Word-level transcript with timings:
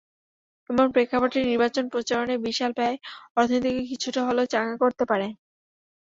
এমন 0.69 0.87
প্রেক্ষাপটে 0.93 1.39
নির্বাচনে 1.43 1.91
প্রচারণায় 1.93 2.43
বিশাল 2.45 2.71
ব্যয় 2.77 2.97
অর্থনীতিকে 3.37 3.83
কিছুটা 3.91 4.21
হলেও 4.27 4.51
চাঙা 4.53 4.75
করতে 4.83 5.03
পারে। 5.05 5.27